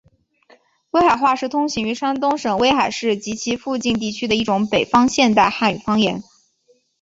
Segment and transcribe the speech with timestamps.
[0.89, 6.23] 威海话是通行于山东省威海市及其附近地区的一种北方现代汉语方言。